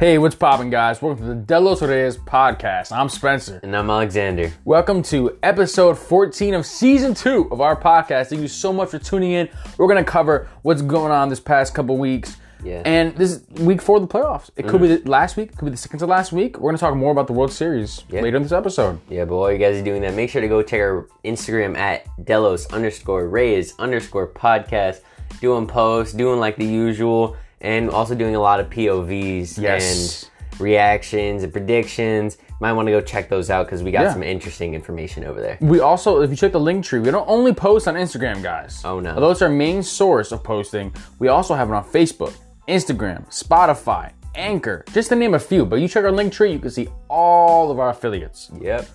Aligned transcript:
Hey, 0.00 0.16
what's 0.16 0.34
poppin', 0.34 0.70
guys? 0.70 1.02
Welcome 1.02 1.26
to 1.26 1.28
the 1.28 1.34
Delos 1.34 1.82
Reyes 1.82 2.16
podcast. 2.16 2.90
I'm 2.90 3.10
Spencer. 3.10 3.60
And 3.62 3.76
I'm 3.76 3.90
Alexander. 3.90 4.50
Welcome 4.64 5.02
to 5.02 5.38
episode 5.42 5.98
14 5.98 6.54
of 6.54 6.64
season 6.64 7.12
two 7.12 7.48
of 7.52 7.60
our 7.60 7.78
podcast. 7.78 8.28
Thank 8.28 8.40
you 8.40 8.48
so 8.48 8.72
much 8.72 8.88
for 8.88 8.98
tuning 8.98 9.32
in. 9.32 9.50
We're 9.76 9.88
gonna 9.88 10.02
cover 10.02 10.48
what's 10.62 10.80
going 10.80 11.12
on 11.12 11.28
this 11.28 11.38
past 11.38 11.74
couple 11.74 11.98
weeks. 11.98 12.38
Yeah. 12.64 12.80
And 12.86 13.14
this 13.14 13.32
is 13.32 13.46
week 13.60 13.82
four 13.82 13.98
of 13.98 14.02
the 14.02 14.08
playoffs. 14.08 14.48
It 14.56 14.66
could 14.66 14.80
be 14.80 14.88
mm. 14.88 15.04
the 15.04 15.10
last 15.10 15.36
week, 15.36 15.50
it 15.52 15.58
could 15.58 15.66
be 15.66 15.70
the 15.70 15.76
second 15.76 15.98
to 15.98 16.06
last 16.06 16.32
week. 16.32 16.58
We're 16.58 16.70
gonna 16.70 16.78
talk 16.78 16.96
more 16.96 17.12
about 17.12 17.26
the 17.26 17.34
World 17.34 17.52
Series 17.52 18.02
Yeah. 18.08 18.22
later 18.22 18.38
in 18.38 18.42
this 18.42 18.52
episode. 18.52 19.00
Yeah, 19.10 19.26
but 19.26 19.36
while 19.36 19.52
you 19.52 19.58
guys 19.58 19.76
are 19.76 19.84
doing 19.84 20.00
that, 20.00 20.14
make 20.14 20.30
sure 20.30 20.40
to 20.40 20.48
go 20.48 20.62
check 20.62 20.80
our 20.80 21.08
Instagram 21.26 21.76
at 21.76 22.06
Delos 22.24 22.72
underscore 22.72 23.28
Reyes 23.28 23.74
underscore 23.78 24.28
podcast. 24.28 25.00
Doing 25.42 25.66
posts, 25.66 26.14
doing 26.14 26.40
like 26.40 26.56
the 26.56 26.64
usual, 26.64 27.36
and 27.60 27.90
also 27.90 28.14
doing 28.14 28.34
a 28.36 28.40
lot 28.40 28.60
of 28.60 28.70
POVs 28.70 29.58
Yes. 29.58 30.22
and 30.52 30.60
reactions 30.60 31.42
and 31.42 31.52
predictions. 31.52 32.38
Might 32.60 32.72
want 32.72 32.86
to 32.88 32.92
go 32.92 33.00
check 33.00 33.28
those 33.28 33.48
out 33.50 33.66
because 33.66 33.82
we 33.82 33.90
got 33.90 34.02
Yeah. 34.02 34.12
some 34.12 34.22
interesting 34.22 34.74
information 34.74 35.24
over 35.24 35.40
there. 35.40 35.56
We 35.60 35.80
also, 35.80 36.20
if 36.20 36.30
you 36.30 36.36
check 36.36 36.52
the 36.52 36.60
link 36.60 36.84
tree, 36.84 37.00
we 37.00 37.10
don't 37.10 37.28
only 37.28 37.52
post 37.54 37.88
on 37.88 37.94
Instagram, 37.94 38.42
guys. 38.42 38.82
Oh, 38.84 39.00
no. 39.00 39.14
Although 39.14 39.30
it's 39.30 39.42
our 39.42 39.48
main 39.48 39.82
source 39.82 40.32
of 40.32 40.42
posting, 40.44 40.92
we 41.18 41.28
also 41.28 41.54
have 41.54 41.70
it 41.70 41.74
on 41.74 41.84
Facebook, 41.84 42.34
Instagram, 42.68 43.26
Spotify, 43.30 44.10
Anchor, 44.34 44.84
just 44.92 45.08
to 45.08 45.16
name 45.16 45.34
a 45.34 45.38
few. 45.38 45.64
But 45.64 45.76
you 45.80 45.88
check 45.88 46.04
our 46.04 46.12
link 46.12 46.32
tree, 46.32 46.52
you 46.52 46.58
can 46.58 46.70
see 46.70 46.88
all 47.08 47.70
of 47.70 47.78
our 47.78 47.88
affiliates. 47.90 48.50
Yep. 48.60 48.86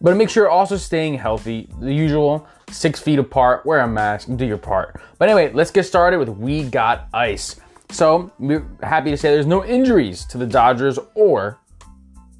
But 0.00 0.16
make 0.16 0.30
sure 0.30 0.44
you're 0.44 0.50
also 0.50 0.76
staying 0.76 1.14
healthy. 1.14 1.68
The 1.80 1.92
usual 1.92 2.46
six 2.70 3.00
feet 3.00 3.18
apart, 3.18 3.66
wear 3.66 3.80
a 3.80 3.88
mask, 3.88 4.28
do 4.36 4.46
your 4.46 4.58
part. 4.58 5.00
But 5.18 5.28
anyway, 5.28 5.52
let's 5.52 5.70
get 5.70 5.84
started 5.84 6.18
with 6.18 6.28
We 6.28 6.64
Got 6.64 7.08
Ice. 7.12 7.60
So, 7.90 8.30
we're 8.38 8.66
happy 8.82 9.10
to 9.10 9.16
say 9.16 9.30
there's 9.30 9.46
no 9.46 9.64
injuries 9.64 10.24
to 10.26 10.38
the 10.38 10.46
Dodgers 10.46 10.98
or 11.14 11.58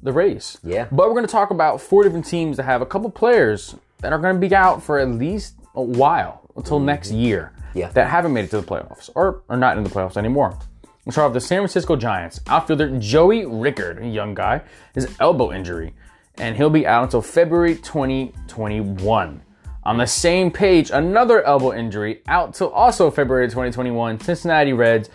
the 0.03 0.11
Rays. 0.11 0.57
Yeah. 0.63 0.87
But 0.91 1.07
we're 1.07 1.15
going 1.15 1.25
to 1.25 1.31
talk 1.31 1.49
about 1.49 1.81
four 1.81 2.03
different 2.03 2.25
teams 2.25 2.57
that 2.57 2.63
have 2.63 2.81
a 2.81 2.85
couple 2.85 3.09
players 3.09 3.75
that 3.99 4.13
are 4.13 4.19
going 4.19 4.39
to 4.39 4.47
be 4.47 4.53
out 4.55 4.81
for 4.83 4.99
at 4.99 5.09
least 5.09 5.55
a 5.75 5.81
while 5.81 6.41
until 6.55 6.77
mm-hmm. 6.77 6.85
next 6.85 7.11
year. 7.11 7.51
Yeah. 7.73 7.89
That 7.89 8.09
haven't 8.09 8.33
made 8.33 8.45
it 8.45 8.51
to 8.51 8.61
the 8.61 8.67
playoffs 8.67 9.09
or 9.15 9.43
are 9.49 9.57
not 9.57 9.77
in 9.77 9.83
the 9.83 9.89
playoffs 9.89 10.17
anymore. 10.17 10.57
We'll 11.05 11.13
start 11.13 11.27
off 11.27 11.33
the 11.33 11.41
San 11.41 11.59
Francisco 11.59 11.95
Giants. 11.95 12.39
Outfielder 12.47 12.99
Joey 12.99 13.45
Rickard, 13.45 14.03
a 14.03 14.07
young 14.07 14.33
guy, 14.33 14.61
his 14.93 15.07
elbow 15.19 15.51
injury, 15.51 15.93
and 16.39 16.55
he'll 16.55 16.69
be 16.69 16.87
out 16.87 17.03
until 17.03 17.21
February 17.21 17.75
2021. 17.75 19.41
On 19.83 19.97
the 19.97 20.05
same 20.05 20.51
page, 20.51 20.91
another 20.91 21.43
elbow 21.43 21.73
injury 21.73 22.21
out 22.27 22.53
till 22.53 22.69
also 22.69 23.09
February 23.09 23.47
2021. 23.47 24.19
Cincinnati 24.19 24.73
Reds 24.73 25.09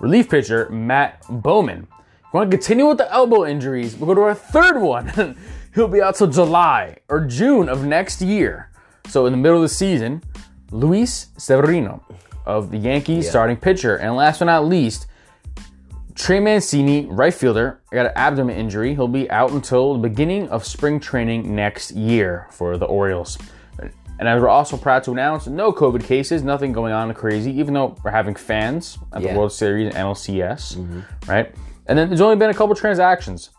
relief 0.00 0.28
pitcher 0.28 0.68
Matt 0.70 1.22
Bowman. 1.28 1.86
If 1.88 2.34
you 2.34 2.38
want 2.38 2.50
to 2.50 2.56
continue 2.56 2.88
with 2.88 2.98
the 2.98 3.12
elbow 3.12 3.46
injuries, 3.46 3.96
we'll 3.96 4.06
go 4.06 4.14
to 4.14 4.20
our 4.22 4.34
third 4.34 4.80
one. 4.80 5.36
He'll 5.74 5.88
be 5.88 6.02
out 6.02 6.16
till 6.16 6.26
July 6.26 6.96
or 7.08 7.24
June 7.24 7.68
of 7.68 7.84
next 7.84 8.20
year. 8.20 8.70
So 9.08 9.26
in 9.26 9.32
the 9.32 9.36
middle 9.36 9.56
of 9.56 9.62
the 9.62 9.68
season, 9.68 10.22
Luis 10.70 11.28
Severino 11.36 12.04
of 12.46 12.70
the 12.70 12.78
Yankees 12.78 13.28
starting 13.28 13.56
pitcher. 13.56 13.96
And 13.96 14.16
last 14.16 14.38
but 14.38 14.46
not 14.46 14.66
least, 14.66 15.06
Trey 16.14 16.40
Mancini, 16.40 17.06
right 17.06 17.32
fielder, 17.32 17.80
got 17.92 18.06
an 18.06 18.12
abdomen 18.16 18.56
injury. 18.56 18.94
He'll 18.94 19.08
be 19.08 19.30
out 19.30 19.50
until 19.50 19.94
the 19.94 20.08
beginning 20.08 20.48
of 20.48 20.64
spring 20.64 21.00
training 21.00 21.54
next 21.54 21.92
year 21.92 22.46
for 22.50 22.76
the 22.76 22.86
Orioles. 22.86 23.38
And 24.18 24.28
as 24.28 24.42
we're 24.42 24.48
also 24.48 24.76
proud 24.76 25.02
to 25.04 25.12
announce, 25.12 25.46
no 25.46 25.72
COVID 25.72 26.04
cases, 26.04 26.42
nothing 26.42 26.72
going 26.72 26.92
on 26.92 27.12
crazy, 27.14 27.50
even 27.58 27.72
though 27.72 27.96
we're 28.04 28.10
having 28.10 28.34
fans 28.34 28.98
at 29.14 29.22
the 29.22 29.32
World 29.32 29.50
Series 29.50 29.86
and 29.86 29.96
NLCS, 29.96 30.76
mm-hmm. 30.76 31.00
right? 31.30 31.54
And 31.86 31.98
then 31.98 32.08
there's 32.08 32.20
only 32.20 32.36
been 32.36 32.50
a 32.50 32.54
couple 32.54 32.74
transactions, 32.74 33.50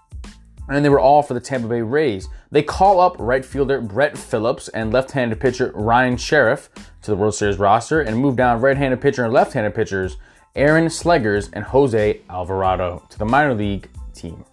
and 0.69 0.85
they 0.85 0.89
were 0.89 0.99
all 0.99 1.23
for 1.23 1.33
the 1.33 1.39
Tampa 1.39 1.67
Bay 1.67 1.81
Rays. 1.81 2.27
They 2.51 2.61
call 2.61 2.99
up 2.99 3.15
right 3.17 3.43
fielder 3.43 3.81
Brett 3.81 4.15
Phillips 4.15 4.67
and 4.69 4.93
left-handed 4.93 5.39
pitcher 5.39 5.71
Ryan 5.73 6.15
Sherriff 6.15 6.69
to 7.01 7.11
the 7.11 7.17
World 7.17 7.33
Series 7.33 7.57
roster, 7.57 8.01
and 8.01 8.17
move 8.17 8.35
down 8.35 8.61
right-handed 8.61 9.01
pitcher 9.01 9.23
and 9.23 9.33
left-handed 9.33 9.73
pitchers 9.73 10.17
Aaron 10.53 10.87
Slegers 10.87 11.49
and 11.53 11.63
Jose 11.63 12.19
Alvarado 12.29 13.01
to 13.09 13.17
the 13.17 13.25
minor 13.25 13.53
league 13.53 13.89
team. 14.13 14.43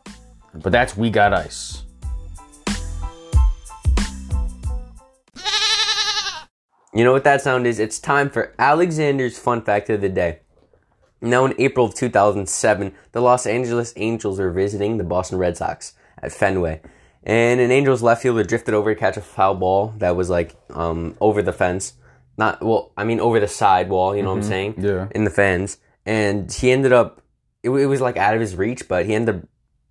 But 0.55 0.71
that's 0.71 0.97
we 0.97 1.11
got 1.11 1.35
ice. 1.35 1.83
You 6.95 7.05
know 7.05 7.13
what 7.13 7.25
that 7.25 7.43
sound 7.43 7.67
is? 7.67 7.79
It's 7.81 7.99
time 7.99 8.31
for 8.31 8.55
Alexander's 8.59 9.39
fun 9.39 9.63
fact 9.63 9.91
of 9.91 10.01
the 10.01 10.09
day. 10.09 10.39
Now, 11.21 11.45
in 11.45 11.55
April 11.59 11.87
of 11.87 11.95
2007, 11.95 12.95
the 13.11 13.21
Los 13.21 13.45
Angeles 13.45 13.93
Angels 13.97 14.39
were 14.39 14.53
visiting 14.53 14.99
the 14.99 15.05
Boston 15.05 15.39
Red 15.39 15.57
Sox 15.57 15.95
at 16.23 16.33
Fenway. 16.33 16.81
And 17.25 17.61
an 17.61 17.73
Angels 17.73 18.03
left 18.03 18.23
fielder 18.23 18.45
drifted 18.45 18.73
over 18.73 18.95
to 18.95 18.99
catch 18.99 19.17
a 19.17 19.21
foul 19.21 19.57
ball 19.57 19.95
that 19.99 20.15
was 20.17 20.31
like 20.31 20.55
um, 20.71 21.17
over 21.21 21.43
the 21.43 21.53
fence. 21.53 21.95
Not, 22.37 22.65
well, 22.65 22.93
I 22.97 23.03
mean, 23.03 23.19
over 23.19 23.41
the 23.41 23.49
side 23.49 23.89
wall, 23.89 24.15
you 24.15 24.23
know 24.23 24.31
what 24.31 24.37
I'm 24.37 24.43
saying? 24.45 24.75
Yeah. 24.79 25.09
In 25.11 25.25
the 25.25 25.31
fence. 25.31 25.79
And 26.09 26.51
he 26.51 26.71
ended 26.73 26.93
up, 26.93 27.21
it, 27.63 27.69
it 27.69 27.87
was 27.87 28.01
like 28.01 28.17
out 28.17 28.35
of 28.35 28.41
his 28.41 28.57
reach, 28.57 28.89
but 28.89 29.05
he 29.05 29.15
ended 29.15 29.35
up 29.37 29.43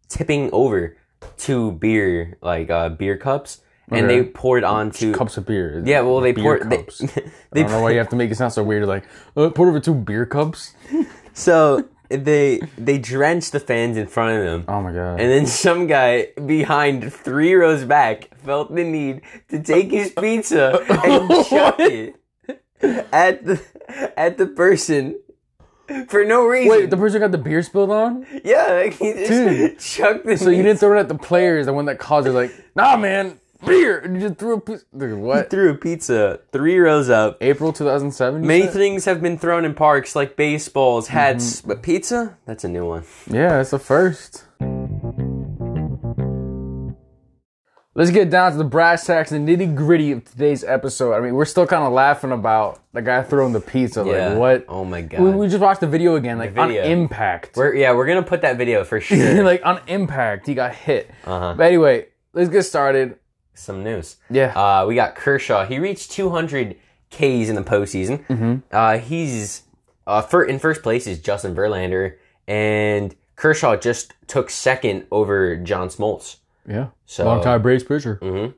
tipping 0.10 0.50
over 0.52 0.98
two 1.38 1.74
beer, 1.74 2.38
like 2.42 2.70
uh, 2.72 2.90
beer 2.90 3.18
cups. 3.18 3.62
And 3.90 4.06
Okay. 4.08 4.22
they 4.22 4.28
poured 4.28 4.64
onto. 4.66 5.14
Cups 5.14 5.38
of 5.38 5.46
beer. 5.46 5.82
Yeah, 5.86 6.02
well, 6.02 6.20
they 6.20 6.32
beer 6.34 6.44
poured. 6.44 6.70
They, 6.70 6.78
cups. 6.78 6.98
they 7.52 7.62
I 7.62 7.64
don't 7.64 7.72
know 7.72 7.82
why 7.82 7.92
you 7.92 8.00
have 8.00 8.10
to 8.10 8.16
make 8.16 8.32
it 8.32 8.36
sound 8.36 8.52
so 8.52 8.64
weird. 8.64 8.86
Like, 8.88 9.06
uh, 9.38 9.50
pour 9.52 9.70
over 9.70 9.80
two 9.80 9.94
beer 9.96 10.26
cups. 10.26 10.74
So 11.34 11.88
they 12.10 12.60
they 12.80 12.98
drenched 12.98 13.52
the 13.52 13.60
fans 13.60 13.96
in 13.96 14.08
front 14.08 14.40
of 14.40 14.44
them. 14.44 14.66
Oh 14.68 14.82
my 14.82 14.92
god. 14.92 15.22
And 15.22 15.30
then 15.32 15.46
some 15.46 15.86
guy 15.86 16.30
behind 16.44 17.14
three 17.14 17.54
rows 17.54 17.84
back 17.84 18.36
felt 18.44 18.74
the 18.74 18.84
need 18.84 19.22
to 19.50 19.62
take 19.62 19.92
his 19.92 20.10
pizza 20.10 20.84
and 20.90 21.30
chuck 21.48 21.76
it 21.80 22.16
at 23.14 23.46
the 23.46 23.62
at 24.18 24.40
the 24.40 24.48
person 24.48 25.20
for 26.08 26.26
no 26.26 26.46
reason. 26.46 26.70
Wait, 26.70 26.90
the 26.90 26.98
person 26.98 27.22
got 27.22 27.32
the 27.32 27.38
beer 27.38 27.62
spilled 27.62 27.92
on? 27.92 28.26
yeah, 28.44 28.68
like 28.84 28.94
he 28.94 29.14
just 29.14 29.30
Dude. 29.30 29.80
chucked 29.80 30.26
the 30.26 30.38
So 30.38 30.50
you 30.50 30.64
didn't 30.64 30.80
throw 30.80 30.98
it 30.98 31.00
at 31.00 31.08
the 31.08 31.18
players, 31.18 31.66
the 31.66 31.74
one 31.74 31.86
that 31.86 32.00
caused 32.00 32.28
it, 32.28 32.32
like, 32.32 32.52
nah, 32.76 32.98
man, 32.98 33.40
beer. 33.66 34.00
And 34.00 34.16
you 34.16 34.28
just 34.28 34.40
threw 34.40 34.58
a. 34.58 34.98
Dude, 34.98 35.20
what? 35.20 35.50
threw 35.50 35.72
a 35.72 35.76
pizza 35.76 36.40
three 36.52 36.78
rows 36.78 37.10
up. 37.10 37.38
April 37.42 37.74
2007? 37.74 38.46
Many 38.46 38.64
said? 38.64 38.74
things 38.74 39.06
have 39.06 39.22
been 39.22 39.38
thrown 39.38 39.66
in 39.66 39.74
parks 39.74 40.16
like 40.16 40.36
baseballs, 40.36 41.08
hats, 41.08 41.58
mm-hmm. 41.58 41.68
but 41.70 41.82
pizza? 41.82 42.38
That's 42.46 42.64
a 42.64 42.70
new 42.70 42.86
one. 42.86 43.04
Yeah, 43.30 43.62
it's 43.62 43.72
the 43.72 43.80
first. 43.80 44.46
Let's 47.98 48.12
get 48.12 48.30
down 48.30 48.52
to 48.52 48.60
the 48.60 48.64
brass 48.64 49.08
tacks 49.08 49.32
and 49.32 49.50
nitty 49.50 49.74
gritty 49.74 50.12
of 50.12 50.24
today's 50.24 50.64
episode. 50.64 51.16
I 51.16 51.20
mean, 51.20 51.34
we're 51.34 51.46
still 51.46 51.66
kind 51.66 51.84
of 51.84 51.92
laughing 51.92 52.32
about 52.32 52.80
the 52.94 53.02
guy 53.02 53.24
throwing 53.24 53.54
the 53.54 53.60
pizza. 53.60 54.04
Yeah. 54.06 54.28
Like, 54.30 54.38
what? 54.38 54.66
Oh 54.70 54.86
my 54.86 55.02
god. 55.02 55.20
We, 55.20 55.32
we 55.32 55.48
just 55.48 55.62
watched 55.62 55.82
the 55.82 55.88
video 55.88 56.16
again, 56.16 56.38
like 56.38 56.54
video. 56.54 56.84
on 56.84 56.92
impact. 56.92 57.58
We're, 57.58 57.74
yeah, 57.74 57.96
we're 57.96 58.06
gonna 58.06 58.22
put 58.22 58.42
that 58.42 58.56
video 58.56 58.84
for 58.84 59.02
sure. 59.02 59.44
like 59.44 59.66
on 59.66 59.82
impact, 59.88 60.46
he 60.46 60.54
got 60.54 60.76
hit. 60.76 61.10
Uh-huh. 61.26 61.56
But 61.58 61.64
anyway, 61.64 62.06
let's 62.34 62.50
get 62.50 62.62
started. 62.66 63.18
Some 63.56 63.84
news. 63.84 64.18
Yeah. 64.30 64.54
Uh, 64.54 64.86
we 64.86 64.94
got 64.94 65.16
Kershaw. 65.16 65.66
He 65.66 65.80
reached 65.80 66.12
200 66.12 66.76
Ks 67.10 67.20
in 67.50 67.56
the 67.56 67.64
postseason. 67.64 68.24
Mm-hmm. 68.28 68.58
Uh, 68.72 69.00
he's 69.00 69.64
uh, 70.06 70.22
fir- 70.22 70.44
in 70.44 70.60
first 70.60 70.84
place 70.84 71.08
is 71.08 71.18
Justin 71.18 71.56
Verlander, 71.56 72.18
and 72.48 73.16
Kershaw 73.36 73.76
just 73.76 74.14
took 74.28 74.52
second 74.52 75.08
over 75.10 75.56
John 75.58 75.88
Smoltz. 75.88 76.36
Yeah. 76.68 76.88
So 77.06 77.26
Long 77.26 77.42
time 77.42 77.62
Braves 77.62 77.84
pitcher. 77.84 78.20
Mm-hmm. 78.22 78.52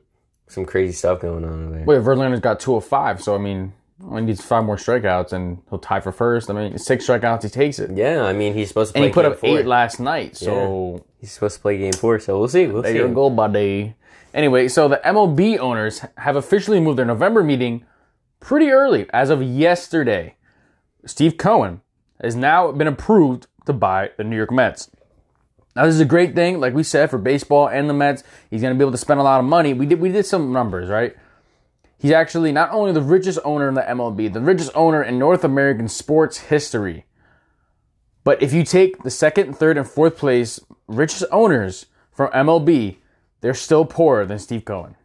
some 0.48 0.64
crazy 0.64 0.92
stuff 0.92 1.20
going 1.20 1.44
on 1.44 1.72
there. 1.72 1.84
Wait, 1.84 2.00
Verlander's 2.00 2.40
got 2.40 2.60
205, 2.60 3.22
so 3.22 3.34
I 3.34 3.38
mean, 3.38 3.72
only 4.04 4.22
needs 4.22 4.42
five 4.42 4.64
more 4.64 4.76
strikeouts 4.76 5.32
and 5.32 5.62
he'll 5.68 5.78
tie 5.78 6.00
for 6.00 6.12
first. 6.12 6.50
I 6.50 6.54
mean, 6.54 6.78
six 6.78 7.06
strikeouts, 7.06 7.42
he 7.42 7.48
takes 7.48 7.78
it. 7.78 7.90
Yeah, 7.92 8.24
I 8.24 8.32
mean 8.32 8.54
he's 8.54 8.68
supposed 8.68 8.92
to 8.92 8.98
And 8.98 9.04
he 9.06 9.12
put 9.12 9.24
up 9.24 9.38
four. 9.38 9.58
eight 9.58 9.66
last 9.66 10.00
night, 10.00 10.36
so 10.36 11.04
He's 11.18 11.32
supposed 11.32 11.56
to 11.56 11.62
play 11.62 11.76
game 11.78 11.92
four, 11.92 12.18
so 12.18 12.38
we'll 12.38 12.48
see. 12.48 12.66
We'll 12.66 12.82
there 12.82 12.92
see. 12.92 12.98
you 12.98 13.08
go, 13.08 13.28
buddy. 13.28 13.94
Anyway, 14.32 14.68
so 14.68 14.88
the 14.88 15.00
MLB 15.04 15.58
owners 15.58 16.02
have 16.16 16.36
officially 16.36 16.80
moved 16.80 16.98
their 16.98 17.04
November 17.04 17.42
meeting 17.42 17.84
pretty 18.38 18.70
early, 18.70 19.06
as 19.12 19.28
of 19.28 19.42
yesterday. 19.42 20.36
Steve 21.04 21.36
Cohen 21.36 21.82
has 22.22 22.34
now 22.34 22.72
been 22.72 22.86
approved 22.86 23.48
to 23.66 23.72
buy 23.74 24.10
the 24.16 24.24
New 24.24 24.36
York 24.36 24.50
Mets. 24.50 24.90
Now 25.76 25.86
this 25.86 25.94
is 25.94 26.00
a 26.00 26.06
great 26.06 26.34
thing, 26.34 26.60
like 26.60 26.74
we 26.74 26.82
said, 26.82 27.10
for 27.10 27.18
baseball 27.18 27.68
and 27.68 27.88
the 27.88 27.94
Mets. 27.94 28.24
He's 28.50 28.60
going 28.60 28.74
to 28.74 28.78
be 28.78 28.82
able 28.82 28.92
to 28.92 28.98
spend 28.98 29.20
a 29.20 29.22
lot 29.22 29.40
of 29.40 29.46
money. 29.46 29.72
We 29.72 29.86
did 29.86 30.00
we 30.00 30.10
did 30.10 30.26
some 30.26 30.52
numbers, 30.52 30.88
right? 30.88 31.16
He's 31.98 32.12
actually 32.12 32.50
not 32.50 32.72
only 32.72 32.92
the 32.92 33.02
richest 33.02 33.38
owner 33.44 33.68
in 33.68 33.74
the 33.74 33.82
MLB, 33.82 34.32
the 34.32 34.40
richest 34.40 34.72
owner 34.74 35.02
in 35.02 35.18
North 35.18 35.44
American 35.44 35.86
sports 35.86 36.38
history. 36.38 37.04
But 38.24 38.42
if 38.42 38.52
you 38.52 38.64
take 38.64 39.02
the 39.02 39.10
second, 39.10 39.54
third, 39.54 39.76
and 39.76 39.88
fourth 39.88 40.16
place 40.16 40.60
richest 40.86 41.24
owners 41.30 41.86
from 42.10 42.30
MLB, 42.32 42.96
they're 43.40 43.54
still 43.54 43.84
poorer 43.84 44.26
than 44.26 44.38
Steve 44.38 44.64
Cohen. 44.64 44.96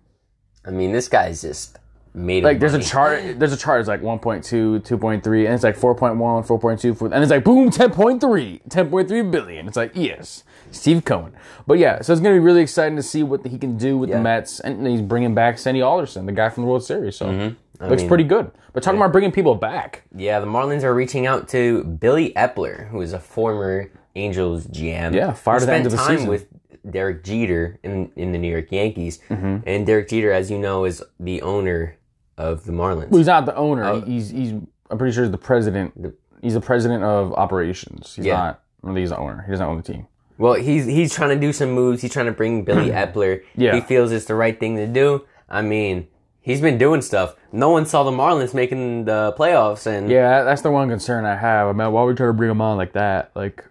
I 0.65 0.71
mean, 0.71 0.91
this 0.91 1.07
guy's 1.07 1.41
just 1.41 1.77
made 2.15 2.43
like 2.45 2.59
there's 2.61 2.73
a 2.73 2.81
chart 2.81 3.37
there's 3.39 3.51
a 3.51 3.57
chart 3.57 3.79
it's 3.81 3.89
like 3.89 4.01
1.2 4.01 4.79
2.3 4.81 5.45
and 5.45 5.53
it's 5.53 5.63
like 5.63 5.77
4.1 5.77 6.15
4.2 6.47 6.97
4 6.97 7.13
and 7.13 7.21
it's 7.23 7.29
like 7.29 7.43
boom 7.43 7.69
10.3 7.69 8.61
10.3 8.69 9.31
billion. 9.31 9.67
It's 9.67 9.75
like 9.77 9.91
yes 9.93 10.43
steve 10.71 11.03
cohen. 11.05 11.33
But 11.67 11.77
yeah 11.77 12.01
so 12.01 12.13
it's 12.13 12.21
gonna 12.21 12.35
be 12.35 12.39
really 12.39 12.61
exciting 12.61 12.95
to 12.95 13.03
see 13.03 13.21
what 13.23 13.45
he 13.45 13.57
can 13.57 13.77
do 13.77 13.97
with 13.97 14.09
the 14.11 14.19
mets 14.19 14.59
and 14.61 14.87
he's 14.87 15.01
bringing 15.01 15.35
back 15.35 15.57
sandy 15.59 15.81
alderson 15.81 16.25
the 16.25 16.31
guy 16.31 16.49
from 16.49 16.63
the 16.63 16.69
world 16.69 16.83
series 16.83 17.17
so 17.17 17.25
looks 17.27 17.37
Mm-hmm. 17.81 17.89
mean- 17.97 18.07
pretty 18.07 18.23
good. 18.23 18.51
But 18.71 18.83
talking 18.83 18.99
about 18.99 19.11
bringing 19.11 19.31
people 19.33 19.55
back. 19.55 20.03
Yeah, 20.15 20.39
the 20.39 20.45
Marlins 20.45 20.83
are 20.83 20.93
reaching 20.93 21.25
out 21.27 21.47
to 21.49 21.83
Billy 21.83 22.31
Eppler, 22.35 22.87
who 22.89 22.99
is 23.01 23.11
a 23.13 23.19
former 23.19 23.89
Angels 24.15 24.65
GM. 24.67 25.13
Yeah, 25.13 25.31
fired 25.33 25.61
at 25.63 25.65
the 25.67 25.73
end 25.73 25.85
of 25.85 25.91
the 25.91 25.97
time 25.97 26.17
season. 26.17 26.29
with 26.29 26.47
Derek 26.89 27.23
Jeter 27.23 27.79
in 27.83 28.11
in 28.17 28.31
the 28.33 28.37
New 28.37 28.49
York 28.51 28.71
Yankees, 28.71 29.19
Mm-hmm. 29.29 29.57
and 29.67 29.85
Derek 29.85 30.07
Jeter, 30.09 30.31
as 30.31 30.49
you 30.51 30.57
know, 30.57 30.83
is 30.85 31.01
the 31.19 31.41
owner 31.41 31.95
of 32.37 32.65
the 32.65 32.71
Marlins. 32.71 33.09
well, 33.09 33.17
he's 33.19 33.27
not 33.27 33.45
the 33.45 33.55
owner 33.55 33.83
Oh. 33.83 34.01
he's 34.01 34.29
he's 34.29 34.51
i'm 34.89 34.97
pretty 34.97 35.13
sure 35.13 35.23
he's 35.23 35.31
the 35.31 35.37
president 35.37 36.15
he's 36.41 36.53
the 36.53 36.61
president 36.61 37.03
of 37.03 37.33
operations 37.33 38.13
he's 38.15 38.25
Yeah. 38.25 38.35
not 38.37 38.63
really 38.81 39.01
he's 39.01 39.09
the 39.11 39.17
owner 39.17 39.43
he 39.45 39.51
doesn't 39.51 39.65
own 39.65 39.77
the 39.77 39.83
team 39.83 40.07
Well, 40.37 40.53
he's 40.55 40.85
he's 40.85 41.13
trying 41.13 41.29
to 41.29 41.39
do 41.39 41.53
some 41.53 41.71
moves. 41.71 42.01
He's 42.01 42.11
trying 42.11 42.25
to 42.25 42.31
bring 42.33 42.63
Billy 42.65 42.89
Eppler. 43.01 43.41
Yeah. 43.55 43.73
He 43.75 43.81
feels 43.81 44.11
it's 44.11 44.25
the 44.25 44.35
right 44.35 44.59
thing 44.59 44.75
to 44.75 44.85
do. 44.85 45.23
I 45.47 45.61
mean, 45.61 46.07
he's 46.41 46.59
been 46.59 46.77
doing 46.77 47.01
stuff. 47.01 47.35
No 47.53 47.69
one 47.69 47.85
saw 47.85 48.03
the 48.03 48.11
Marlins 48.11 48.53
making 48.53 49.05
the 49.05 49.33
playoffs, 49.39 49.87
and 49.87 50.09
yeah 50.11 50.43
that's 50.43 50.61
the 50.61 50.71
one 50.71 50.89
concern 50.89 51.23
i 51.25 51.35
have 51.37 51.67
i 51.69 51.71
mean 51.71 51.89
why 51.93 52.01
would 52.03 52.09
we 52.09 52.15
try 52.15 52.27
to 52.27 52.33
bring 52.33 52.51
him 52.51 52.59
on 52.61 52.75
like 52.77 52.91
that 52.93 53.31
like 53.33 53.63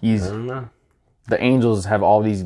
he's 0.00 0.24
I 0.26 0.30
don't 0.30 0.46
know. 0.46 0.68
the 1.28 1.42
Angels 1.42 1.86
have 1.86 2.02
all 2.04 2.22
these 2.22 2.44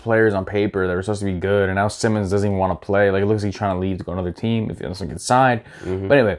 players 0.00 0.34
on 0.34 0.44
paper 0.44 0.86
that 0.86 0.94
were 0.94 1.02
supposed 1.02 1.20
to 1.20 1.26
be 1.26 1.38
good, 1.38 1.68
and 1.68 1.76
now 1.76 1.88
Simmons 1.88 2.30
doesn't 2.30 2.48
even 2.48 2.58
want 2.58 2.78
to 2.78 2.84
play. 2.84 3.10
Like 3.10 3.22
it 3.22 3.26
looks 3.26 3.42
like 3.42 3.52
he's 3.52 3.58
trying 3.58 3.74
to 3.76 3.80
leave 3.80 3.98
to 3.98 4.04
go 4.04 4.12
to 4.12 4.18
another 4.18 4.32
team 4.32 4.70
if 4.70 4.78
he 4.78 4.84
doesn't 4.84 5.08
get 5.08 5.20
signed. 5.20 5.62
Mm-hmm. 5.80 6.08
But 6.08 6.18
anyway, 6.18 6.38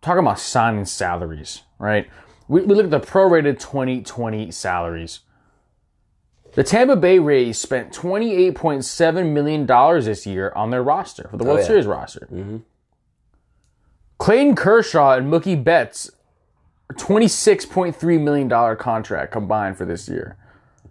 talking 0.00 0.20
about 0.20 0.38
signing 0.38 0.84
salaries, 0.84 1.62
right? 1.78 2.08
We, 2.48 2.62
we 2.62 2.74
look 2.74 2.84
at 2.84 2.90
the 2.90 3.00
prorated 3.00 3.58
2020 3.58 4.50
salaries. 4.50 5.20
The 6.54 6.64
Tampa 6.64 6.96
Bay 6.96 7.18
Rays 7.18 7.58
spent 7.58 7.92
$28.7 7.92 9.32
million 9.32 9.66
this 10.04 10.26
year 10.26 10.52
on 10.56 10.70
their 10.70 10.82
roster, 10.82 11.28
for 11.30 11.36
the 11.36 11.44
oh, 11.44 11.48
World 11.48 11.60
yeah. 11.60 11.66
Series 11.66 11.86
roster. 11.86 12.26
Mm-hmm. 12.32 12.56
Clayton 14.18 14.56
Kershaw 14.56 15.12
and 15.12 15.30
Mookie 15.32 15.62
Betts, 15.62 16.10
$26.3 16.94 18.20
million 18.20 18.76
contract 18.76 19.30
combined 19.30 19.76
for 19.76 19.84
this 19.84 20.08
year. 20.08 20.37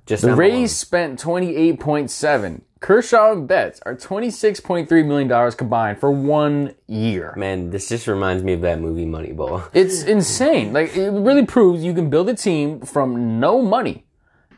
Just 0.07 0.24
The 0.24 0.33
Rays 0.36 0.74
spent 0.74 1.19
28.7. 1.21 2.62
Kershaw 2.80 3.33
and 3.33 3.45
Betts 3.48 3.81
are 3.86 3.94
26.3 3.94 4.89
million 5.06 5.27
dollars 5.27 5.54
combined 5.54 6.00
for 6.00 6.09
one 6.09 6.75
year. 6.88 7.33
Man, 7.36 7.71
this 7.71 7.89
just 7.89 8.07
reminds 8.07 8.42
me 8.42 8.54
of 8.54 8.62
that 8.62 8.80
movie 8.80 9.06
Moneyball. 9.06 9.69
It's 9.74 10.04
insane. 10.04 10.71
Like 10.71 10.95
it 10.95 11.09
really 11.09 11.45
proves 11.45 11.83
you 11.83 11.94
can 11.94 12.09
build 12.09 12.30
a 12.30 12.36
team 12.36 12.80
from 12.81 13.39
no 13.42 13.62
money, 13.62 14.06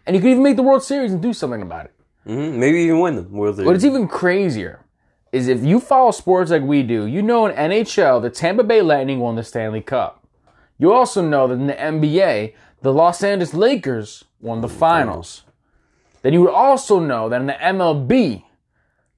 and 0.06 0.16
you 0.16 0.22
can 0.22 0.32
even 0.32 0.44
make 0.44 0.56
the 0.56 0.64
World 0.64 0.84
Series 0.84 1.14
and 1.14 1.22
do 1.22 1.34
something 1.34 1.64
about 1.64 1.86
it. 1.86 1.94
hmm 2.26 2.60
Maybe 2.60 2.80
even 2.82 3.00
win 3.00 3.16
the 3.16 3.24
World 3.24 3.56
Series. 3.56 3.68
But 3.68 3.76
it's 3.76 3.86
even 3.86 4.08
crazier 4.08 4.86
is 5.32 5.48
if 5.48 5.64
you 5.64 5.80
follow 5.80 6.12
sports 6.12 6.52
like 6.52 6.64
we 6.64 6.84
do, 6.84 7.06
you 7.06 7.22
know 7.24 7.48
in 7.48 7.56
NHL 7.56 8.22
the 8.22 8.30
Tampa 8.30 8.64
Bay 8.64 8.82
Lightning 8.84 9.20
won 9.20 9.36
the 9.36 9.44
Stanley 9.44 9.82
Cup. 9.82 10.28
You 10.78 10.94
also 10.94 11.22
know 11.26 11.48
that 11.48 11.56
in 11.56 11.68
the 11.68 11.74
NBA 11.74 12.54
the 12.82 12.94
Los 12.94 13.24
Angeles 13.24 13.54
Lakers 13.54 14.26
won 14.40 14.62
the 14.62 14.70
finals. 14.70 15.44
Then 16.22 16.34
you 16.34 16.42
would 16.42 16.54
also 16.54 17.00
know 17.00 17.30
that 17.30 17.42
in 17.42 17.48
the 17.48 17.54
MLB 17.54 18.44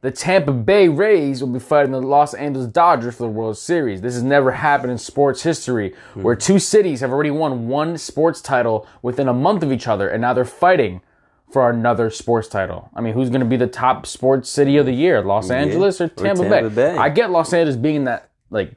the 0.02 0.12
Tampa 0.12 0.52
Bay 0.52 0.88
Rays 0.88 1.42
will 1.44 1.52
be 1.52 1.60
fighting 1.60 1.92
the 1.92 2.02
Los 2.02 2.34
Angeles 2.34 2.68
Dodgers 2.68 3.16
for 3.16 3.24
the 3.24 3.30
World 3.30 3.56
Series. 3.56 4.02
This 4.02 4.16
has 4.16 4.24
never 4.24 4.52
happened 4.52 4.92
in 4.92 4.98
sports 4.98 5.44
history 5.44 5.94
hmm. 6.14 6.24
where 6.24 6.36
two 6.36 6.58
cities 6.58 7.02
have 7.02 7.12
already 7.12 7.30
won 7.30 7.68
one 7.68 7.98
sports 8.00 8.42
title 8.42 8.88
within 9.04 9.28
a 9.28 9.34
month 9.34 9.62
of 9.62 9.72
each 9.72 9.88
other 9.88 10.10
and 10.10 10.22
now 10.22 10.34
they're 10.34 10.44
fighting 10.44 11.02
for 11.52 11.70
another 11.70 12.10
sports 12.10 12.48
title. 12.48 12.90
I 12.96 13.02
mean, 13.02 13.14
who's 13.14 13.30
going 13.30 13.42
to 13.42 13.46
be 13.46 13.58
the 13.58 13.68
top 13.68 14.08
sports 14.08 14.50
city 14.50 14.78
of 14.78 14.86
the 14.86 14.94
year? 14.94 15.22
Los 15.22 15.52
Angeles 15.52 16.02
or 16.02 16.08
Tampa, 16.08 16.44
Tampa 16.44 16.70
Bay? 16.70 16.94
Bay. 16.94 16.98
I 16.98 17.10
get 17.10 17.30
Los 17.30 17.54
Angeles 17.54 17.76
being 17.76 17.98
in 17.98 18.04
that 18.06 18.30
like 18.50 18.74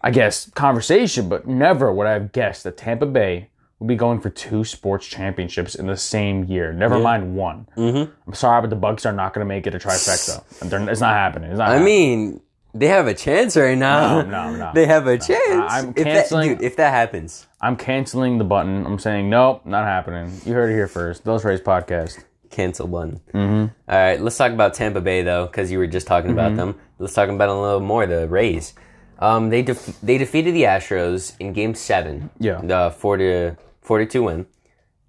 I 0.00 0.10
guess 0.10 0.48
conversation, 0.50 1.28
but 1.28 1.48
never 1.48 1.92
would 1.92 2.06
I 2.06 2.12
have 2.12 2.32
guessed 2.32 2.64
that 2.64 2.76
Tampa 2.76 3.06
Bay 3.06 3.48
would 3.82 3.88
be 3.88 3.96
going 3.96 4.20
for 4.20 4.30
two 4.30 4.62
sports 4.64 5.06
championships 5.08 5.74
in 5.74 5.86
the 5.88 5.96
same 5.96 6.44
year. 6.44 6.72
Never 6.72 6.98
mind 7.00 7.34
one. 7.34 7.66
Mm-hmm. 7.76 8.10
I'm 8.26 8.34
sorry, 8.34 8.60
but 8.60 8.70
the 8.70 8.76
Bucks 8.76 9.04
are 9.04 9.12
not 9.12 9.34
going 9.34 9.44
to 9.44 9.48
make 9.48 9.66
it 9.66 9.74
a 9.74 9.78
trifecta. 9.78 10.42
They're- 10.70 10.88
it's 10.88 11.00
not 11.00 11.14
happening. 11.14 11.50
It's 11.50 11.58
not. 11.58 11.68
I 11.68 11.72
happening. 11.72 11.84
mean, 12.30 12.40
they 12.74 12.86
have 12.86 13.08
a 13.08 13.14
chance 13.14 13.56
right 13.56 13.76
now. 13.76 14.22
No, 14.22 14.50
no, 14.52 14.56
no. 14.56 14.70
they 14.74 14.86
have 14.86 15.06
a 15.08 15.18
chance. 15.18 15.72
I'm 15.72 15.88
If 15.90 15.94
that- 15.96 16.04
canceling- 16.04 16.48
dude, 16.54 16.62
if 16.62 16.76
that 16.76 16.90
happens, 16.94 17.46
I'm 17.60 17.76
canceling 17.76 18.38
the 18.38 18.44
button. 18.44 18.86
I'm 18.86 18.98
saying 19.00 19.28
nope, 19.28 19.66
not 19.66 19.84
happening. 19.84 20.32
You 20.46 20.52
heard 20.52 20.70
it 20.70 20.74
here 20.74 20.88
first. 20.88 21.24
Those 21.24 21.44
Rays 21.44 21.60
podcast. 21.60 22.22
cancel 22.50 22.86
button. 22.86 23.20
Mm-hmm. 23.34 23.66
All 23.90 23.98
right, 23.98 24.20
let's 24.20 24.36
talk 24.36 24.52
about 24.52 24.74
Tampa 24.74 25.00
Bay 25.00 25.22
though, 25.22 25.46
because 25.46 25.70
you 25.72 25.78
were 25.78 25.86
just 25.88 26.06
talking 26.06 26.30
about 26.30 26.54
them. 26.54 26.78
Let's 26.98 27.14
talk 27.14 27.28
about 27.30 27.48
a 27.48 27.54
little 27.60 27.80
more. 27.80 28.06
The 28.06 28.28
Rays. 28.28 28.74
Um, 29.18 29.50
they 29.50 29.62
def- 29.62 30.00
they 30.02 30.18
defeated 30.18 30.54
the 30.54 30.64
Astros 30.64 31.34
in 31.40 31.52
Game 31.52 31.74
Seven. 31.74 32.28
Yeah. 32.38 32.60
the 32.62 32.92
four 32.96 33.16
to 33.18 33.56
four 33.82 34.04
to 34.04 34.22
win 34.22 34.46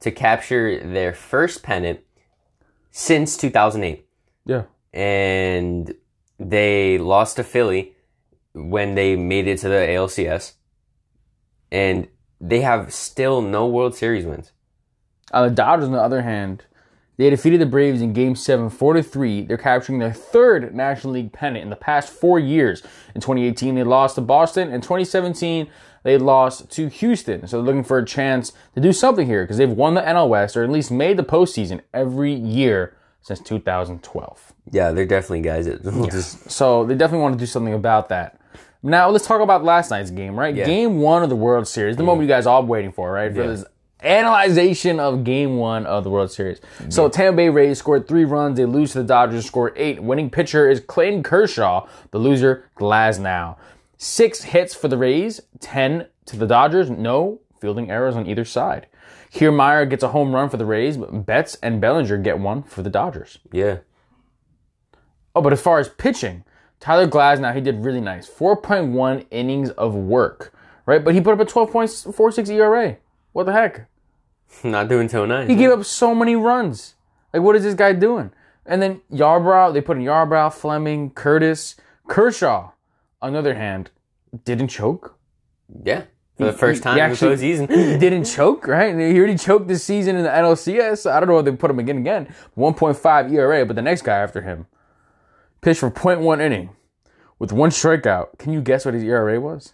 to 0.01 0.11
capture 0.11 0.79
their 0.85 1.13
first 1.13 1.63
pennant 1.63 2.01
since 2.91 3.37
2008, 3.37 4.05
Yeah. 4.45 4.63
and 4.91 5.93
they 6.37 6.97
lost 6.97 7.37
to 7.37 7.43
Philly 7.43 7.93
when 8.53 8.95
they 8.95 9.15
made 9.15 9.47
it 9.47 9.59
to 9.59 9.69
the 9.69 9.75
ALCS, 9.75 10.53
and 11.71 12.07
they 12.41 12.61
have 12.61 12.93
still 12.93 13.41
no 13.41 13.65
World 13.67 13.95
Series 13.95 14.25
wins. 14.25 14.51
On 15.31 15.47
the 15.47 15.53
Dodgers, 15.53 15.85
on 15.85 15.93
the 15.93 16.01
other 16.01 16.21
hand, 16.21 16.65
they 17.17 17.29
defeated 17.29 17.61
the 17.61 17.65
Braves 17.65 18.01
in 18.01 18.11
Game 18.13 18.35
7, 18.35 18.69
4 18.69 18.93
to 18.95 19.03
3. 19.03 19.43
They're 19.43 19.57
capturing 19.57 19.99
their 19.99 20.11
third 20.13 20.75
National 20.75 21.13
League 21.13 21.31
pennant 21.31 21.63
in 21.63 21.69
the 21.69 21.75
past 21.75 22.09
four 22.09 22.39
years. 22.39 22.81
In 23.15 23.21
2018, 23.21 23.75
they 23.75 23.83
lost 23.83 24.15
to 24.15 24.21
Boston. 24.21 24.71
In 24.71 24.81
2017, 24.81 25.67
they 26.03 26.17
lost 26.17 26.69
to 26.71 26.87
Houston. 26.89 27.47
So 27.47 27.57
they're 27.57 27.65
looking 27.65 27.83
for 27.83 27.97
a 27.97 28.05
chance 28.05 28.53
to 28.75 28.81
do 28.81 28.93
something 28.93 29.25
here 29.25 29.43
because 29.43 29.57
they've 29.57 29.69
won 29.69 29.95
the 29.95 30.01
NL 30.01 30.29
West 30.29 30.55
or 30.55 30.63
at 30.63 30.69
least 30.69 30.91
made 30.91 31.17
the 31.17 31.23
postseason 31.23 31.81
every 31.93 32.33
year 32.33 32.95
since 33.21 33.39
2012. 33.39 34.53
Yeah, 34.71 34.91
they're 34.91 35.05
definitely 35.05 35.41
guys 35.41 35.65
that 35.65 35.83
will 35.83 36.07
just 36.07 36.49
So 36.51 36.85
they 36.85 36.95
definitely 36.95 37.23
want 37.23 37.35
to 37.35 37.39
do 37.39 37.45
something 37.45 37.73
about 37.73 38.09
that. 38.09 38.39
Now 38.81 39.09
let's 39.09 39.25
talk 39.25 39.41
about 39.41 39.63
last 39.63 39.91
night's 39.91 40.11
game, 40.11 40.37
right? 40.37 40.53
Game 40.65 40.99
one 40.99 41.23
of 41.23 41.29
the 41.29 41.37
World 41.37 41.67
Series, 41.67 41.95
the 41.95 42.03
moment 42.03 42.27
you 42.27 42.33
guys 42.33 42.45
all 42.45 42.63
waiting 42.65 42.91
for, 42.91 43.11
right? 43.11 43.33
For 43.33 43.47
this 43.47 43.65
analyzation 44.01 44.99
of 44.99 45.23
game 45.23 45.55
one 45.57 45.85
of 45.85 46.03
the 46.03 46.09
World 46.09 46.29
Series. 46.31 46.59
So 46.89 47.07
Tampa 47.07 47.37
Bay 47.37 47.49
Rays 47.49 47.79
scored 47.79 48.07
three 48.07 48.25
runs. 48.25 48.57
They 48.57 48.65
lose 48.65 48.91
to 48.91 48.97
the 48.99 49.07
Dodgers, 49.07 49.45
scored 49.45 49.73
eight. 49.77 50.03
Winning 50.03 50.29
pitcher 50.29 50.69
is 50.69 50.81
Clayton 50.81 51.23
Kershaw. 51.23 51.87
The 52.11 52.17
loser, 52.17 52.69
Glasnow. 52.77 53.55
Six 54.03 54.43
hits 54.43 54.75
for 54.75 54.89
the 54.89 54.97
Rays, 54.97 55.39
ten 55.61 56.07
to 56.25 56.35
the 56.35 56.45
Dodgers. 56.45 56.89
No 56.89 57.39
fielding 57.61 57.89
errors 57.89 58.17
on 58.17 58.27
either 58.27 58.43
side. 58.43 58.87
Kiermaier 59.33 59.89
gets 59.89 60.03
a 60.03 60.09
home 60.09 60.35
run 60.35 60.49
for 60.49 60.57
the 60.57 60.65
Rays, 60.65 60.97
but 60.97 61.25
Betts 61.25 61.55
and 61.63 61.79
Bellinger 61.79 62.17
get 62.17 62.37
one 62.37 62.63
for 62.63 62.81
the 62.81 62.89
Dodgers. 62.89 63.39
yeah. 63.53 63.77
Oh, 65.33 65.41
but 65.41 65.53
as 65.53 65.61
far 65.61 65.79
as 65.79 65.87
pitching, 65.87 66.43
Tyler 66.81 67.07
Glasnow, 67.07 67.55
he 67.55 67.61
did 67.61 67.85
really 67.85 68.01
nice. 68.01 68.29
4.1 68.29 69.25
innings 69.31 69.69
of 69.69 69.95
work, 69.95 70.53
right? 70.85 71.01
But 71.03 71.13
he 71.15 71.21
put 71.21 71.39
up 71.39 71.39
a 71.39 71.49
12.46 71.49 72.49
ERA. 72.49 72.97
What 73.31 73.45
the 73.45 73.53
heck? 73.53 73.87
Not 74.65 74.89
doing 74.89 75.07
so 75.07 75.25
nice. 75.25 75.47
He 75.47 75.55
gave 75.55 75.69
up 75.71 75.85
so 75.85 76.13
many 76.13 76.35
runs. 76.35 76.95
Like, 77.33 77.41
what 77.41 77.55
is 77.55 77.63
this 77.63 77.73
guy 77.73 77.93
doing? 77.93 78.31
And 78.65 78.81
then 78.81 78.99
Yarbrough, 79.09 79.73
they 79.73 79.79
put 79.79 79.95
in 79.95 80.03
Yarbrough, 80.03 80.53
Fleming, 80.53 81.11
Curtiss, 81.11 81.75
Kershaw. 82.09 82.72
On 83.23 83.33
the 83.33 83.39
other 83.39 83.55
hand, 83.55 83.89
didn't 84.45 84.67
choke. 84.67 85.17
Yeah. 85.83 86.03
For 86.37 86.45
the 86.45 86.53
first 86.53 86.83
time 86.83 86.95
he 86.97 87.01
in 87.01 87.07
the 87.07 87.13
actually- 87.13 87.35
postseason. 87.37 87.69
He 87.93 87.97
didn't 87.97 88.25
choke, 88.25 88.67
right? 88.67 88.93
He 88.95 89.17
already 89.17 89.37
choked 89.37 89.67
this 89.67 89.83
season 89.83 90.15
in 90.15 90.23
the 90.23 90.29
NLCS. 90.29 91.09
I 91.09 91.19
don't 91.19 91.29
know 91.29 91.39
if 91.39 91.45
they 91.45 91.51
put 91.51 91.71
him 91.71 91.79
again 91.79 91.97
again. 91.99 92.33
1.5 92.57 93.31
ERA, 93.31 93.65
but 93.65 93.75
the 93.75 93.81
next 93.81 94.01
guy 94.01 94.17
after 94.17 94.41
him 94.41 94.65
pitched 95.61 95.79
for 95.79 95.89
0.1 95.89 96.41
inning 96.41 96.71
with 97.39 97.51
one 97.53 97.69
strikeout. 97.69 98.37
Can 98.39 98.51
you 98.51 98.61
guess 98.61 98.83
what 98.85 98.93
his 98.93 99.03
ERA 99.03 99.39
was? 99.39 99.73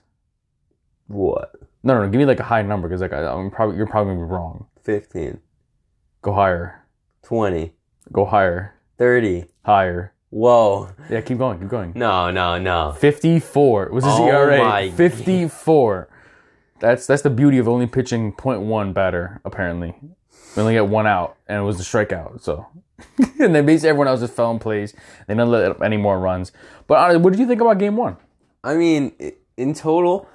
what? 1.08 1.54
No, 1.82 1.94
no, 1.96 2.04
no. 2.06 2.10
Give 2.10 2.20
me 2.20 2.26
like 2.26 2.40
a 2.40 2.44
high 2.44 2.62
number 2.62 2.88
because 2.88 3.02
like 3.02 3.14
I, 3.14 3.26
I'm 3.26 3.50
probably 3.50 3.78
you're 3.78 3.88
probably 3.88 4.14
gonna 4.14 4.26
be 4.28 4.32
wrong. 4.32 4.68
15, 4.84 5.40
Go 6.22 6.34
higher. 6.34 6.86
20, 7.24 7.74
Go 8.12 8.26
higher. 8.26 8.76
30. 8.98 9.46
Higher. 9.66 10.14
Whoa. 10.32 10.90
Yeah, 11.10 11.22
keep 11.22 11.38
going. 11.40 11.60
Keep 11.60 11.70
going. 11.70 11.94
No, 11.96 12.30
no, 12.32 12.58
no. 12.60 12.92
54 13.00 13.90
was 13.92 14.04
his 14.04 14.14
Oh 14.14 14.28
ERA. 14.28 14.58
my- 14.60 14.92
54. 14.92 16.08
That's 16.80 17.06
that's 17.08 17.24
the 17.24 17.30
beauty 17.30 17.58
of 17.58 17.68
only 17.68 17.88
pitching 17.88 18.32
0.1 18.34 18.94
batter. 18.94 19.42
Apparently, 19.44 19.96
we 20.56 20.62
only 20.62 20.74
get 20.74 20.88
one 20.88 21.08
out, 21.08 21.36
and 21.48 21.60
it 21.60 21.64
was 21.66 21.78
the 21.78 21.84
strikeout. 21.84 22.42
So, 22.42 22.68
and 23.40 23.54
then 23.54 23.66
basically 23.66 23.90
everyone 23.90 24.08
else 24.08 24.22
just 24.22 24.34
fell 24.34 24.50
in 24.52 24.60
place. 24.60 24.94
They 25.28 25.34
didn't 25.34 25.50
let 25.50 25.66
up 25.72 25.82
any 25.82 25.98
more 25.98 26.18
runs. 26.20 26.54
But 26.88 27.00
honestly, 27.00 27.22
what 27.22 27.32
did 27.32 27.40
you 27.40 27.48
think 27.48 27.60
about 27.60 27.80
Game 27.80 27.98
One? 27.98 28.16
I 28.64 28.76
mean, 28.76 29.12
in 29.58 29.74
total, 29.74 30.30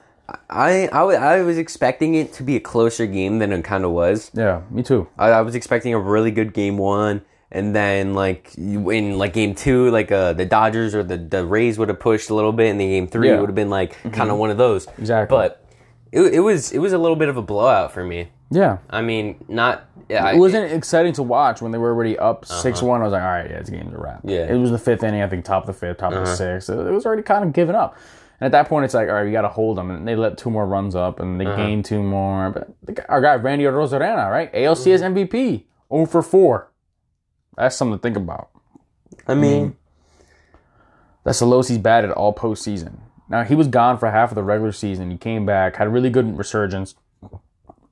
I, 0.50 0.88
I, 0.88 1.00
I 1.02 1.42
was 1.42 1.56
expecting 1.56 2.14
it 2.14 2.32
to 2.34 2.42
be 2.42 2.56
a 2.56 2.60
closer 2.60 3.06
game 3.06 3.38
than 3.38 3.50
it 3.50 3.64
kind 3.64 3.84
of 3.84 3.92
was. 3.92 4.30
Yeah, 4.34 4.62
me 4.70 4.82
too. 4.82 5.08
I, 5.18 5.30
I 5.30 5.40
was 5.40 5.54
expecting 5.54 5.94
a 5.94 5.98
really 5.98 6.30
good 6.30 6.52
game 6.52 6.76
one, 6.76 7.22
and 7.54 7.74
then 7.74 8.14
like 8.14 8.54
in 8.58 9.16
like 9.16 9.32
game 9.32 9.54
two, 9.54 9.90
like 9.90 10.12
uh, 10.12 10.32
the 10.34 10.44
Dodgers 10.44 10.94
or 10.94 11.02
the, 11.02 11.16
the 11.16 11.44
Rays 11.46 11.78
would 11.78 11.88
have 11.88 12.00
pushed 12.00 12.28
a 12.30 12.34
little 12.34 12.52
bit, 12.52 12.70
and 12.70 12.80
the 12.80 12.86
game 12.86 13.06
three 13.06 13.28
Yeah. 13.28 13.40
would 13.40 13.48
have 13.48 13.54
been 13.54 13.70
like 13.70 13.96
kind 14.12 14.30
of 14.30 14.36
one 14.38 14.50
of 14.50 14.58
those. 14.58 14.86
Exactly. 14.98 15.34
But 15.34 15.64
it, 16.12 16.20
it 16.34 16.40
was 16.40 16.72
it 16.72 16.78
was 16.78 16.92
a 16.92 16.98
little 16.98 17.16
bit 17.16 17.28
of 17.28 17.36
a 17.36 17.42
blowout 17.42 17.92
for 17.92 18.04
me. 18.04 18.28
Yeah. 18.50 18.78
I 18.90 19.00
mean, 19.02 19.42
not 19.48 19.86
yeah, 20.08 20.30
It 20.30 20.36
wasn't 20.38 20.70
exciting 20.70 21.14
to 21.14 21.22
watch 21.22 21.62
when 21.62 21.72
they 21.72 21.78
were 21.78 21.88
already 21.90 22.18
up 22.18 22.44
6 22.44 22.82
1. 22.82 23.00
I 23.00 23.04
was 23.04 23.12
like, 23.12 23.22
all 23.22 23.28
right, 23.28 23.50
yeah, 23.50 23.58
this 23.60 23.70
game's 23.70 23.94
a 23.94 23.98
wrap. 23.98 24.18
Uh-huh. 24.18 24.32
Yeah. 24.34 24.40
Uh-huh. 24.42 24.54
It 24.54 24.58
was 24.58 24.70
the 24.70 24.78
fifth 24.78 25.02
inning, 25.02 25.22
I 25.22 25.28
think, 25.28 25.44
top 25.46 25.62
of 25.62 25.66
the 25.68 25.72
fifth, 25.72 25.96
top 25.98 26.12
of 26.12 26.24
the 26.26 26.36
sixth. 26.36 26.68
It 26.68 26.76
was 26.92 27.06
already 27.06 27.22
kind 27.22 27.42
of 27.42 27.52
given 27.54 27.74
up. 27.74 27.96
And 28.40 28.46
at 28.46 28.52
that 28.52 28.68
point, 28.68 28.84
it's 28.84 28.92
like, 28.94 29.08
all 29.08 29.14
right, 29.14 29.24
we 29.24 29.32
got 29.32 29.42
to 29.42 29.48
hold 29.48 29.78
them. 29.78 29.90
And 29.90 30.06
they 30.06 30.14
let 30.14 30.36
two 30.36 30.50
more 30.50 30.66
runs 30.66 30.94
up 30.94 31.20
and 31.20 31.40
Uh-huh. 31.40 31.56
they 31.56 31.62
gained 31.62 31.84
two 31.86 32.02
more. 32.02 32.50
But 32.50 32.68
the 32.82 32.92
guy, 32.92 33.04
our 33.08 33.20
guy, 33.22 33.34
Randy 33.36 33.64
Arozarena, 33.64 34.30
right? 34.30 34.52
ALCS 34.52 35.00
Mm-hmm. 35.00 35.16
MVP, 35.16 35.64
0 35.90 36.06
for 36.06 36.20
4. 36.22 36.68
That's 37.56 37.76
something 37.76 37.98
to 37.98 38.02
think 38.02 38.16
about. 38.16 38.50
I 39.28 39.34
mean, 39.34 39.76
That's 41.22 41.38
the 41.38 41.46
lowest 41.46 41.68
he's 41.70 41.78
batted 41.78 42.10
all 42.10 42.34
postseason. 42.34 42.98
Now 43.28 43.44
he 43.44 43.54
was 43.54 43.68
gone 43.68 43.98
for 43.98 44.10
half 44.10 44.30
of 44.30 44.34
the 44.34 44.42
regular 44.42 44.72
season. 44.72 45.10
He 45.10 45.16
came 45.16 45.46
back, 45.46 45.76
had 45.76 45.86
a 45.86 45.90
really 45.90 46.10
good 46.10 46.36
resurgence. 46.36 46.94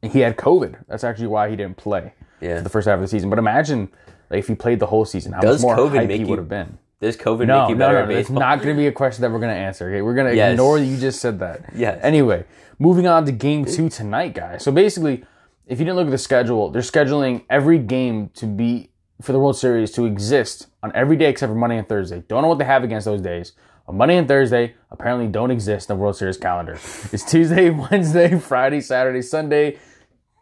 He 0.02 0.20
had 0.20 0.36
COVID. 0.36 0.84
That's 0.88 1.04
actually 1.04 1.28
why 1.28 1.48
he 1.48 1.56
didn't 1.56 1.76
play 1.76 2.12
Yeah. 2.40 2.58
for 2.58 2.62
the 2.64 2.68
first 2.68 2.86
half 2.88 2.96
of 2.96 3.00
the 3.00 3.08
season. 3.08 3.30
But 3.30 3.38
imagine 3.38 3.88
like, 4.30 4.40
if 4.40 4.48
he 4.48 4.54
played 4.54 4.80
the 4.80 4.86
whole 4.86 5.04
season, 5.04 5.32
how 5.32 5.40
Does 5.40 5.62
much 5.62 5.76
more 5.76 5.76
COVID 5.88 5.96
hype 6.06 6.10
he 6.10 6.24
would 6.24 6.38
have 6.38 6.48
been. 6.48 6.78
does 7.00 7.16
COVID 7.16 7.46
No, 7.46 7.60
make 7.62 7.68
you 7.70 7.74
no, 7.76 7.86
better 7.86 7.98
no, 7.98 8.02
at 8.04 8.08
no. 8.10 8.14
It's 8.16 8.30
not 8.30 8.60
going 8.62 8.74
to 8.76 8.80
be 8.80 8.86
a 8.88 8.92
question 8.92 9.22
that 9.22 9.30
we're 9.30 9.38
going 9.40 9.54
to 9.54 9.60
answer. 9.60 9.88
Okay, 9.88 10.02
we're 10.02 10.14
going 10.14 10.28
to 10.28 10.36
Yes. 10.36 10.52
ignore 10.52 10.78
that 10.78 10.84
you 10.84 10.96
just 10.98 11.20
said 11.20 11.38
that. 11.38 11.64
Yeah. 11.74 11.98
Anyway, 12.02 12.44
moving 12.78 13.06
on 13.06 13.24
to 13.26 13.32
game 13.32 13.64
two 13.64 13.88
tonight, 13.88 14.34
guys. 14.34 14.62
So 14.62 14.72
basically, 14.72 15.24
if 15.66 15.78
you 15.78 15.84
didn't 15.86 15.96
look 15.96 16.08
at 16.08 16.10
the 16.10 16.18
schedule, 16.18 16.70
they're 16.70 16.82
scheduling 16.82 17.44
every 17.48 17.78
game 17.78 18.28
to 18.34 18.46
be 18.46 18.90
for 19.22 19.32
the 19.32 19.38
World 19.38 19.56
Series 19.56 19.90
to 19.92 20.04
exist 20.04 20.66
on 20.82 20.92
every 20.94 21.16
day 21.16 21.28
except 21.30 21.50
for 21.50 21.54
Monday 21.54 21.78
and 21.78 21.88
Thursday. 21.88 22.22
Don't 22.28 22.42
know 22.42 22.48
what 22.48 22.58
they 22.58 22.64
have 22.64 22.84
against 22.84 23.04
those 23.04 23.20
days. 23.20 23.52
On 23.88 23.96
Monday 23.96 24.16
and 24.16 24.28
Thursday 24.28 24.74
apparently 24.90 25.28
don't 25.28 25.50
exist 25.50 25.90
in 25.90 25.96
the 25.96 26.02
World 26.02 26.16
Series 26.16 26.36
calendar. 26.36 26.72
It's 27.12 27.24
Tuesday, 27.24 27.70
Wednesday, 27.90 28.38
Friday, 28.38 28.80
Saturday, 28.80 29.22
Sunday, 29.22 29.78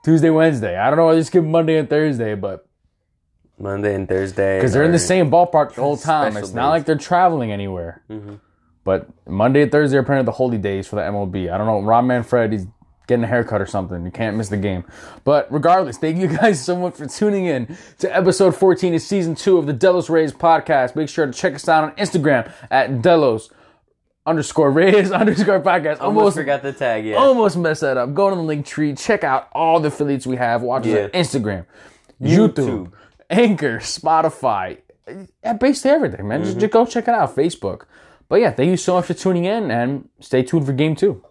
Tuesday, 0.05 0.31
Wednesday. 0.31 0.77
I 0.77 0.89
don't 0.91 0.99
know 0.99 1.07
why 1.07 1.15
they 1.15 1.23
skip 1.23 1.45
Monday 1.45 1.79
and 1.79 1.89
Thursday, 1.89 2.35
but 2.35 2.67
Monday 3.59 3.95
and 3.95 4.09
Thursday 4.09 4.59
because 4.59 4.73
they're 4.73 4.85
in 4.85 4.93
the 4.93 4.99
same 4.99 5.31
ballpark 5.31 5.75
the 5.75 5.83
whole 5.83 5.97
time. 6.13 6.37
It's 6.37 6.53
not 6.53 6.69
days. 6.69 6.81
like 6.81 6.87
they're 6.87 6.97
traveling 6.97 7.53
anywhere. 7.53 8.03
Mm-hmm. 8.11 8.37
But 8.85 9.09
Monday 9.27 9.63
and 9.63 9.71
Thursday 9.73 9.99
are 9.99 10.01
apparently 10.01 10.25
the 10.27 10.33
holy 10.33 10.57
days 10.59 10.87
for 10.87 10.97
the 10.97 11.03
MLB. 11.03 11.53
I 11.53 11.59
don't 11.59 11.67
know. 11.67 11.83
Rob 11.83 12.07
Manfred, 12.07 12.53
he's 12.53 12.67
getting 13.11 13.25
a 13.25 13.27
haircut 13.27 13.61
or 13.61 13.67
something. 13.67 14.05
You 14.05 14.11
can't 14.13 14.37
miss 14.37 14.49
the 14.49 14.57
game. 14.57 14.85
But 15.25 15.53
regardless, 15.53 15.99
thank 15.99 16.17
you 16.17 16.29
guys 16.29 16.65
so 16.65 16.77
much 16.77 16.95
for 16.95 17.07
tuning 17.07 17.45
in 17.47 17.77
to 17.99 18.17
episode 18.17 18.55
14 18.57 18.95
of 18.95 19.03
season 19.03 19.35
two 19.35 19.59
of 19.59 19.67
the 19.67 19.73
Delos 19.73 20.09
Rays 20.09 20.33
podcast. 20.33 20.95
Make 20.95 21.09
sure 21.09 21.27
to 21.27 21.33
check 21.33 21.55
us 21.57 21.69
out 21.69 21.83
on 21.83 21.91
Instagram 21.97 22.51
at 22.71 23.03
Delos 23.03 23.51
underscore 24.25 24.71
Rays 24.71 25.11
underscore 25.23 25.61
podcast. 25.61 26.01
Almost 26.01 26.03
Almost 26.03 26.37
forgot 26.37 26.63
the 26.63 26.73
tag. 26.73 27.05
Yeah. 27.05 27.17
almost 27.17 27.57
messed 27.57 27.81
that 27.81 27.97
up. 27.97 28.15
Go 28.15 28.31
to 28.31 28.37
the 28.37 28.43
link 28.43 28.65
tree, 28.65 28.95
check 28.95 29.25
out 29.25 29.49
all 29.53 29.81
the 29.81 29.89
affiliates 29.89 30.25
we 30.27 30.37
have. 30.37 30.63
Watch 30.63 30.87
us 30.87 30.93
Yeah. 30.93 31.03
on 31.05 31.11
Instagram, 31.11 31.67
YouTube, 32.23 32.55
YouTube. 32.55 32.93
Anchor, 33.29 33.79
Spotify, 33.79 34.79
basically 35.59 35.91
everything, 35.91 36.29
man. 36.29 36.41
Just, 36.43 36.53
mm-hmm. 36.53 36.61
just 36.61 36.73
go 36.73 36.87
check 36.87 37.09
it 37.09 37.15
out. 37.15 37.35
Facebook. 37.35 37.87
But 38.29 38.37
yeah, 38.37 38.53
thank 38.53 38.71
you 38.71 38.77
so 38.77 38.95
much 38.95 39.07
for 39.07 39.15
tuning 39.15 39.45
in 39.47 39.73
and 39.73 40.09
stay 40.21 40.45
tuned 40.45 40.65
for 40.65 40.73
game 40.73 40.95
two. 40.95 41.25